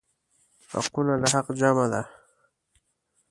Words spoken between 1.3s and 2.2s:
حق جمع ده.